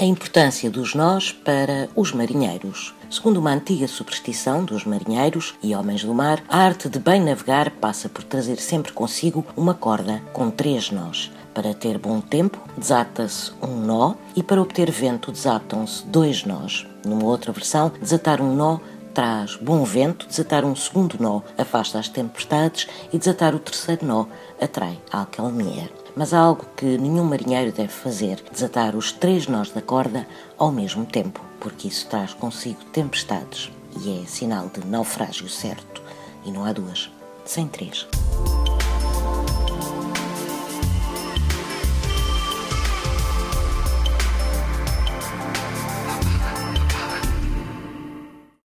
A 0.00 0.04
importância 0.06 0.70
dos 0.70 0.94
nós 0.94 1.30
para 1.30 1.86
os 1.94 2.10
marinheiros. 2.10 2.94
Segundo 3.10 3.36
uma 3.36 3.50
antiga 3.50 3.86
superstição 3.86 4.64
dos 4.64 4.86
marinheiros 4.86 5.54
e 5.62 5.74
homens 5.74 6.02
do 6.02 6.14
mar, 6.14 6.42
a 6.48 6.56
arte 6.56 6.88
de 6.88 6.98
bem 6.98 7.20
navegar 7.20 7.70
passa 7.72 8.08
por 8.08 8.24
trazer 8.24 8.56
sempre 8.56 8.92
consigo 8.92 9.44
uma 9.54 9.74
corda 9.74 10.22
com 10.32 10.50
três 10.50 10.90
nós. 10.90 11.30
Para 11.52 11.74
ter 11.74 11.98
bom 11.98 12.18
tempo, 12.18 12.58
desata-se 12.78 13.52
um 13.60 13.76
nó 13.76 14.14
e 14.34 14.42
para 14.42 14.62
obter 14.62 14.90
vento 14.90 15.30
desatam-se 15.30 16.06
dois 16.06 16.46
nós. 16.46 16.86
Numa 17.04 17.26
outra 17.26 17.52
versão, 17.52 17.92
desatar 18.00 18.40
um 18.40 18.56
nó 18.56 18.78
traz 19.12 19.56
bom 19.56 19.84
vento, 19.84 20.26
desatar 20.26 20.64
um 20.64 20.74
segundo 20.74 21.16
nó 21.20 21.42
afasta 21.58 21.98
as 21.98 22.08
tempestades 22.08 22.88
e 23.12 23.18
desatar 23.18 23.54
o 23.54 23.58
terceiro 23.58 24.06
nó 24.06 24.24
atrai 24.58 24.98
a 25.12 25.20
alcalmia. 25.20 25.99
Mas 26.16 26.34
há 26.34 26.40
algo 26.40 26.66
que 26.76 26.98
nenhum 26.98 27.24
marinheiro 27.24 27.72
deve 27.72 27.88
fazer: 27.88 28.42
desatar 28.52 28.96
os 28.96 29.12
três 29.12 29.46
nós 29.46 29.70
da 29.70 29.82
corda 29.82 30.26
ao 30.58 30.70
mesmo 30.70 31.04
tempo, 31.06 31.40
porque 31.58 31.88
isso 31.88 32.06
traz 32.08 32.34
consigo 32.34 32.84
tempestades 32.92 33.70
e 34.02 34.22
é 34.22 34.26
sinal 34.26 34.68
de 34.68 34.86
naufrágio 34.86 35.48
certo. 35.48 36.02
E 36.44 36.50
não 36.50 36.64
há 36.64 36.72
duas, 36.72 37.10
sem 37.44 37.66
três. 37.66 38.06